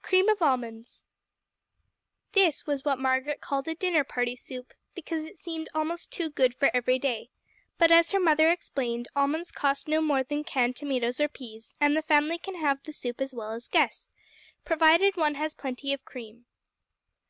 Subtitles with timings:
[0.00, 1.04] Cream of Almonds
[2.32, 6.54] This was what Margaret called a Dinner party Soup, because it seemed almost too good
[6.54, 7.28] for every day,
[7.76, 11.94] but, as her mother explained, almonds cost no more than canned tomatoes or peas, and
[11.94, 14.14] the family can have the soup as well as guests,
[14.64, 16.46] provided one has plenty of cream.